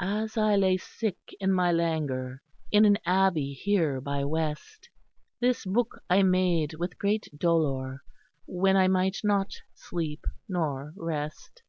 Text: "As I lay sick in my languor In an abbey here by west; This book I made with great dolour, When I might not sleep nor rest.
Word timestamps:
"As 0.00 0.38
I 0.38 0.56
lay 0.56 0.78
sick 0.78 1.18
in 1.38 1.52
my 1.52 1.70
languor 1.70 2.40
In 2.72 2.86
an 2.86 2.96
abbey 3.04 3.52
here 3.52 4.00
by 4.00 4.24
west; 4.24 4.88
This 5.38 5.66
book 5.66 6.02
I 6.08 6.22
made 6.22 6.72
with 6.78 6.96
great 6.96 7.28
dolour, 7.36 8.00
When 8.46 8.74
I 8.74 8.88
might 8.88 9.18
not 9.22 9.52
sleep 9.74 10.24
nor 10.48 10.94
rest. 10.96 11.62